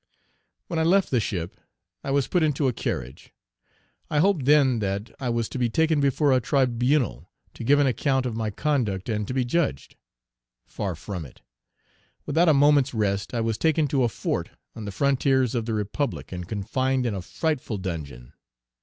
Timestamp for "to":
5.49-5.59, 7.53-7.63, 9.27-9.33, 13.89-14.01